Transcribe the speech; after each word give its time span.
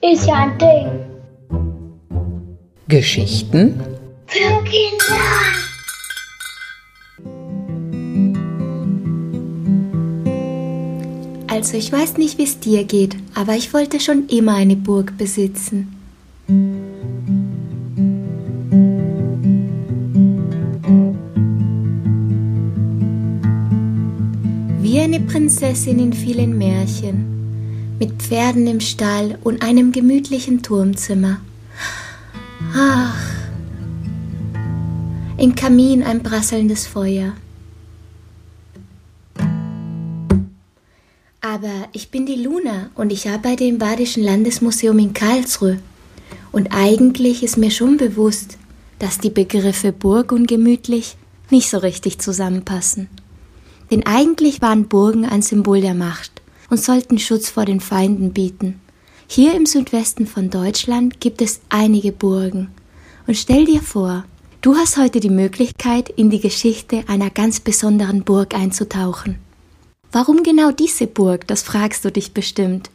Ist 0.00 0.26
ja 0.26 0.34
ein 0.34 0.58
Ding. 0.58 0.86
Geschichten 2.88 3.80
Für 4.26 4.64
Kinder. 4.64 5.18
Also 11.48 11.76
ich 11.76 11.90
weiß 11.90 12.16
nicht, 12.18 12.38
wie 12.38 12.44
es 12.44 12.60
dir 12.60 12.84
geht, 12.84 13.16
aber 13.34 13.54
ich 13.54 13.74
wollte 13.74 13.98
schon 13.98 14.28
immer 14.28 14.54
eine 14.54 14.76
Burg 14.76 15.18
besitzen. 15.18 15.94
Wie 25.08 25.14
eine 25.14 25.24
Prinzessin 25.24 25.98
in 26.00 26.12
vielen 26.12 26.58
Märchen, 26.58 27.96
mit 27.98 28.20
Pferden 28.20 28.66
im 28.66 28.78
Stall 28.78 29.38
und 29.42 29.62
einem 29.62 29.90
gemütlichen 29.90 30.62
Turmzimmer. 30.62 31.40
Ach, 32.76 33.16
im 35.38 35.54
Kamin 35.54 36.02
ein 36.02 36.22
prasselndes 36.22 36.86
Feuer. 36.86 37.32
Aber 41.40 41.88
ich 41.92 42.10
bin 42.10 42.26
die 42.26 42.42
Luna 42.42 42.90
und 42.94 43.10
ich 43.10 43.30
arbeite 43.30 43.64
im 43.64 43.78
Badischen 43.78 44.22
Landesmuseum 44.22 44.98
in 44.98 45.14
Karlsruhe. 45.14 45.78
Und 46.52 46.68
eigentlich 46.72 47.42
ist 47.42 47.56
mir 47.56 47.70
schon 47.70 47.96
bewusst, 47.96 48.58
dass 48.98 49.16
die 49.16 49.30
Begriffe 49.30 49.90
Burg 49.90 50.32
und 50.32 50.46
gemütlich 50.46 51.16
nicht 51.48 51.70
so 51.70 51.78
richtig 51.78 52.18
zusammenpassen. 52.18 53.08
Denn 53.90 54.06
eigentlich 54.06 54.60
waren 54.60 54.88
Burgen 54.88 55.24
ein 55.24 55.42
Symbol 55.42 55.80
der 55.80 55.94
Macht 55.94 56.42
und 56.70 56.80
sollten 56.80 57.18
Schutz 57.18 57.50
vor 57.50 57.64
den 57.64 57.80
Feinden 57.80 58.32
bieten. 58.32 58.80
Hier 59.26 59.54
im 59.54 59.66
Südwesten 59.66 60.26
von 60.26 60.50
Deutschland 60.50 61.20
gibt 61.20 61.42
es 61.42 61.60
einige 61.68 62.12
Burgen. 62.12 62.68
Und 63.26 63.36
stell 63.36 63.66
dir 63.66 63.82
vor, 63.82 64.24
du 64.62 64.74
hast 64.74 64.96
heute 64.96 65.20
die 65.20 65.30
Möglichkeit, 65.30 66.08
in 66.08 66.30
die 66.30 66.40
Geschichte 66.40 67.04
einer 67.08 67.30
ganz 67.30 67.60
besonderen 67.60 68.24
Burg 68.24 68.54
einzutauchen. 68.54 69.38
Warum 70.12 70.42
genau 70.42 70.70
diese 70.70 71.06
Burg, 71.06 71.46
das 71.46 71.62
fragst 71.62 72.04
du 72.04 72.10
dich 72.10 72.32
bestimmt. 72.32 72.90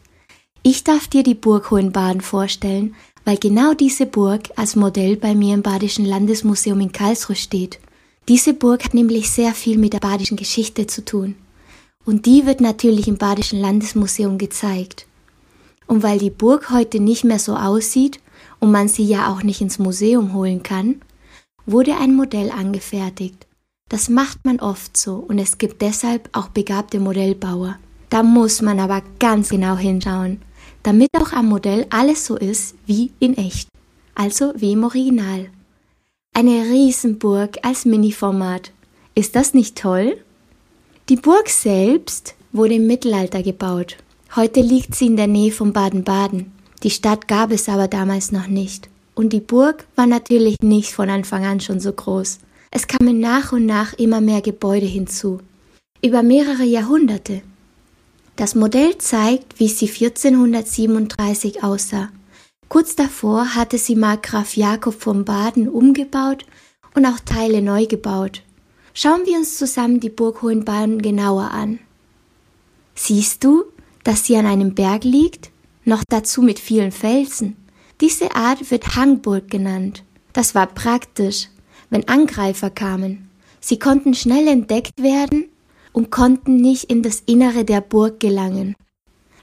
Ich 0.63 0.83
darf 0.83 1.07
dir 1.07 1.23
die 1.23 1.35
Burg 1.35 1.69
Hohenbaden 1.69 2.21
vorstellen, 2.21 2.95
weil 3.25 3.37
genau 3.37 3.73
diese 3.73 4.05
Burg 4.05 4.49
als 4.55 4.75
Modell 4.75 5.17
bei 5.17 5.35
mir 5.35 5.53
im 5.53 5.61
Badischen 5.61 6.05
Landesmuseum 6.05 6.79
in 6.79 6.91
Karlsruhe 6.91 7.35
steht. 7.35 7.79
Diese 8.29 8.53
Burg 8.53 8.85
hat 8.85 8.93
nämlich 8.93 9.29
sehr 9.29 9.53
viel 9.53 9.77
mit 9.77 9.93
der 9.93 9.99
badischen 9.99 10.37
Geschichte 10.37 10.87
zu 10.87 11.03
tun. 11.03 11.35
Und 12.05 12.25
die 12.25 12.45
wird 12.45 12.61
natürlich 12.61 13.07
im 13.07 13.17
Badischen 13.17 13.59
Landesmuseum 13.59 14.37
gezeigt. 14.37 15.07
Und 15.87 16.03
weil 16.03 16.19
die 16.19 16.29
Burg 16.29 16.69
heute 16.69 16.99
nicht 16.99 17.23
mehr 17.23 17.39
so 17.39 17.55
aussieht 17.55 18.19
und 18.59 18.71
man 18.71 18.87
sie 18.87 19.03
ja 19.03 19.31
auch 19.31 19.43
nicht 19.43 19.61
ins 19.61 19.79
Museum 19.79 20.33
holen 20.33 20.63
kann, 20.63 21.01
wurde 21.65 21.97
ein 21.97 22.15
Modell 22.15 22.51
angefertigt. 22.51 23.45
Das 23.89 24.09
macht 24.09 24.45
man 24.45 24.59
oft 24.59 24.95
so 24.95 25.15
und 25.15 25.37
es 25.37 25.57
gibt 25.57 25.81
deshalb 25.81 26.29
auch 26.31 26.47
begabte 26.47 26.99
Modellbauer. 26.99 27.77
Da 28.09 28.23
muss 28.23 28.61
man 28.61 28.79
aber 28.79 29.01
ganz 29.19 29.49
genau 29.49 29.75
hinschauen, 29.75 30.41
damit 30.83 31.09
auch 31.17 31.33
am 31.33 31.47
Modell 31.47 31.85
alles 31.89 32.25
so 32.25 32.37
ist 32.37 32.75
wie 32.85 33.11
in 33.19 33.37
echt, 33.37 33.67
also 34.15 34.53
wie 34.55 34.73
im 34.73 34.83
Original. 34.83 35.49
Eine 36.35 36.63
Riesenburg 36.63 37.59
als 37.61 37.85
Mini-Format. 37.85 38.71
Ist 39.13 39.35
das 39.35 39.53
nicht 39.53 39.77
toll? 39.77 40.17
Die 41.07 41.15
Burg 41.15 41.47
selbst 41.47 42.33
wurde 42.51 42.73
im 42.73 42.87
Mittelalter 42.87 43.43
gebaut. 43.43 43.97
Heute 44.35 44.61
liegt 44.61 44.95
sie 44.95 45.05
in 45.05 45.15
der 45.15 45.27
Nähe 45.27 45.51
von 45.51 45.73
Baden-Baden. 45.73 46.51
Die 46.81 46.89
Stadt 46.89 47.27
gab 47.27 47.51
es 47.51 47.69
aber 47.69 47.87
damals 47.87 48.31
noch 48.31 48.47
nicht. 48.47 48.89
Und 49.13 49.31
die 49.31 49.41
Burg 49.41 49.85
war 49.95 50.07
natürlich 50.07 50.57
nicht 50.63 50.91
von 50.91 51.11
Anfang 51.11 51.45
an 51.45 51.59
schon 51.59 51.79
so 51.79 51.93
groß. 51.93 52.39
Es 52.71 52.87
kamen 52.87 53.19
nach 53.19 53.51
und 53.51 53.67
nach 53.67 53.93
immer 53.93 54.19
mehr 54.19 54.41
Gebäude 54.41 54.87
hinzu. 54.87 55.39
Über 56.03 56.23
mehrere 56.23 56.63
Jahrhunderte. 56.63 57.43
Das 58.37 58.55
Modell 58.55 58.97
zeigt, 58.97 59.59
wie 59.59 59.67
sie 59.67 59.87
1437 59.87 61.63
aussah. 61.63 62.09
Kurz 62.69 62.95
davor 62.95 63.55
hatte 63.55 63.77
sie 63.77 63.95
Markgraf 63.95 64.55
Jakob 64.55 64.95
von 64.95 65.25
Baden 65.25 65.69
umgebaut 65.69 66.45
und 66.95 67.05
auch 67.05 67.19
Teile 67.19 67.61
neu 67.61 67.85
gebaut. 67.85 68.41
Schauen 68.93 69.25
wir 69.25 69.37
uns 69.37 69.57
zusammen 69.57 69.99
die 69.99 70.09
Burg 70.09 70.41
Hohenbaden 70.41 71.01
genauer 71.01 71.51
an. 71.51 71.79
Siehst 72.95 73.43
du, 73.43 73.65
dass 74.03 74.25
sie 74.25 74.37
an 74.37 74.45
einem 74.45 74.75
Berg 74.75 75.03
liegt, 75.03 75.51
noch 75.83 76.03
dazu 76.07 76.41
mit 76.41 76.59
vielen 76.59 76.91
Felsen? 76.91 77.55
Diese 78.01 78.35
Art 78.35 78.69
wird 78.71 78.95
Hangburg 78.95 79.49
genannt. 79.49 80.03
Das 80.33 80.55
war 80.55 80.67
praktisch, 80.67 81.47
wenn 81.89 82.07
Angreifer 82.07 82.69
kamen. 82.69 83.29
Sie 83.59 83.79
konnten 83.79 84.13
schnell 84.13 84.47
entdeckt 84.47 85.01
werden 85.01 85.45
und 85.91 86.11
konnten 86.11 86.57
nicht 86.57 86.85
in 86.85 87.01
das 87.01 87.21
Innere 87.25 87.65
der 87.65 87.81
Burg 87.81 88.19
gelangen. 88.19 88.75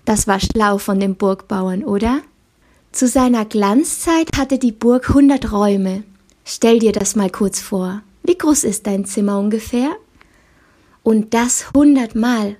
Das 0.04 0.26
war 0.26 0.40
schlau 0.40 0.78
von 0.78 1.00
den 1.00 1.16
Burgbauern, 1.16 1.84
oder? 1.84 2.20
Zu 2.92 3.06
seiner 3.06 3.44
Glanzzeit 3.44 4.36
hatte 4.36 4.58
die 4.58 4.72
Burg 4.72 5.10
hundert 5.10 5.52
Räume. 5.52 6.02
Stell 6.44 6.80
dir 6.80 6.92
das 6.92 7.14
mal 7.14 7.30
kurz 7.30 7.60
vor. 7.60 8.02
Wie 8.24 8.36
groß 8.36 8.64
ist 8.64 8.86
dein 8.86 9.04
Zimmer 9.04 9.38
ungefähr? 9.38 9.96
Und 11.04 11.32
das 11.32 11.72
hundertmal. 11.72 12.56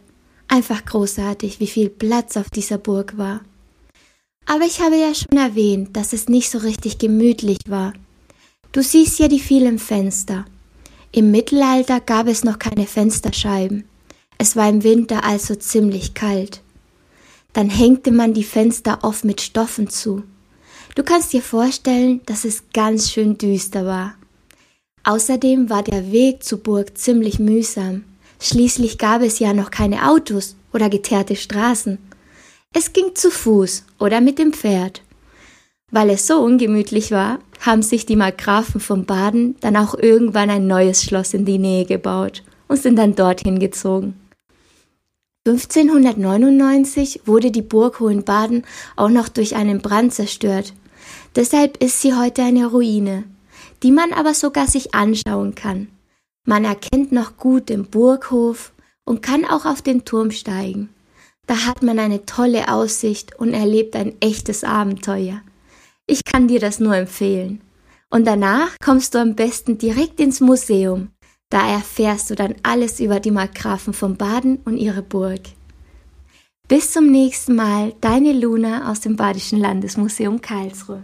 Einfach 0.47 0.85
großartig, 0.85 1.59
wie 1.61 1.67
viel 1.67 1.91
Platz 1.91 2.37
auf 2.37 2.49
dieser 2.49 2.79
Burg 2.79 3.19
war. 3.19 3.41
Aber 4.47 4.65
ich 4.65 4.81
habe 4.81 4.97
ja 4.97 5.13
schon 5.15 5.39
erwähnt, 5.39 5.97
dass 5.97 6.13
es 6.13 6.29
nicht 6.29 6.51
so 6.51 6.59
richtig 6.59 6.99
gemütlich 6.99 7.59
war. 7.67 7.93
Du 8.73 8.83
siehst 8.83 9.19
ja 9.19 9.29
die 9.29 9.41
vielen 9.41 9.79
Fenster. 9.79 10.45
Im 11.13 11.33
Mittelalter 11.33 12.01
gab 12.01 12.29
es 12.29 12.45
noch 12.45 12.59
keine 12.61 12.87
Fensterscheiben. 12.87 13.85
Es 14.39 14.55
war 14.55 14.69
im 14.69 14.85
Winter 14.85 15.25
also 15.25 15.57
ziemlich 15.57 16.15
kalt. 16.15 16.63
Dann 17.53 17.69
hängte 17.69 18.13
man 18.13 18.35
die 18.35 18.45
Fenster 18.45 19.01
oft 19.03 19.25
mit 19.25 19.41
Stoffen 19.41 19.89
zu. 19.89 20.23
Du 20.95 21.03
kannst 21.03 21.33
dir 21.33 21.43
vorstellen, 21.43 22.21
dass 22.27 22.45
es 22.45 22.65
ganz 22.73 23.11
schön 23.11 23.39
düster 23.39 23.87
war. 23.87 24.15
Außerdem 25.05 25.71
war 25.71 25.83
der 25.83 26.13
Weg 26.13 26.43
zur 26.45 26.59
Burg 26.59 26.97
ziemlich 26.99 27.39
mühsam. 27.39 28.05
Schließlich 28.41 28.99
gab 28.99 29.23
es 29.23 29.39
ja 29.39 29.53
noch 29.53 29.71
keine 29.71 30.09
Autos 30.09 30.57
oder 30.73 30.89
geteerte 30.89 31.37
Straßen. 31.37 31.99
Es 32.75 32.93
ging 32.93 33.15
zu 33.15 33.31
Fuß 33.31 33.85
oder 33.99 34.21
mit 34.21 34.39
dem 34.39 34.53
Pferd. 34.53 35.03
Weil 35.91 36.11
es 36.11 36.27
so 36.27 36.39
ungemütlich 36.39 37.11
war, 37.11 37.41
haben 37.61 37.83
sich 37.83 38.07
die 38.07 38.17
Markgrafen 38.17 38.81
von 38.81 39.05
Baden 39.05 39.57
dann 39.61 39.77
auch 39.77 39.95
irgendwann 39.95 40.51
ein 40.51 40.67
neues 40.67 41.03
Schloss 41.03 41.35
in 41.35 41.45
die 41.45 41.59
Nähe 41.59 41.85
gebaut 41.85 42.43
und 42.69 42.81
sind 42.81 42.97
dann 42.97 43.17
dorthin 43.17 43.59
gezogen. 43.59 44.15
1599 45.47 47.23
wurde 47.25 47.51
die 47.51 47.63
Burg 47.63 48.01
Hohenbaden 48.01 48.67
auch 48.97 49.09
noch 49.09 49.31
durch 49.31 49.57
einen 49.57 49.81
Brand 49.81 50.13
zerstört. 50.13 50.75
Deshalb 51.35 51.83
ist 51.83 52.03
sie 52.03 52.15
heute 52.15 52.43
eine 52.43 52.67
Ruine, 52.67 53.25
die 53.83 53.91
man 53.91 54.13
aber 54.13 54.35
sogar 54.35 54.67
sich 54.67 54.95
anschauen 54.95 55.55
kann. 55.55 55.89
Man 56.45 56.67
erkennt 56.67 57.13
noch 57.13 57.39
gut 57.39 57.71
den 57.71 57.87
Burghof 57.87 58.73
und 59.05 59.23
kann 59.23 59.47
auch 59.47 59.65
auf 59.65 59.81
den 59.81 60.05
Turm 60.05 60.31
steigen. 60.31 60.91
Da 61.47 61.65
hat 61.65 61.83
man 61.83 61.99
eine 61.99 62.27
tolle 62.27 62.69
Aussicht 62.69 63.39
und 63.39 63.55
erlebt 63.55 63.97
ein 63.97 64.21
echtes 64.21 64.63
Abenteuer. 64.63 65.41
Ich 66.07 66.23
kann 66.25 66.49
dir 66.49 66.61
das 66.61 66.81
nur 66.81 66.95
empfehlen. 66.95 67.63
Und 68.11 68.27
danach 68.27 68.77
kommst 68.85 69.15
du 69.15 69.19
am 69.19 69.37
besten 69.37 69.79
direkt 69.79 70.21
ins 70.21 70.41
Museum. 70.41 71.13
Da 71.51 71.69
erfährst 71.69 72.31
du 72.31 72.37
dann 72.37 72.55
alles 72.63 73.01
über 73.01 73.19
die 73.19 73.33
Markgrafen 73.33 73.93
von 73.93 74.17
Baden 74.17 74.59
und 74.65 74.77
ihre 74.77 75.03
Burg. 75.03 75.41
Bis 76.69 76.93
zum 76.93 77.11
nächsten 77.11 77.57
Mal, 77.57 77.93
deine 78.01 78.33
Luna 78.33 78.91
aus 78.91 79.01
dem 79.01 79.17
Badischen 79.17 79.59
Landesmuseum 79.59 80.41
Karlsruhe. 80.41 81.03